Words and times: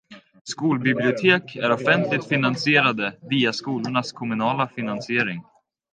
Skolbibliotek 0.43 1.55
är 1.55 1.71
offentligt 1.71 2.25
finansierade 2.27 3.15
via 3.21 3.53
skolornas 3.53 4.11
kommunala 4.11 4.67
finansiering. 4.67 5.41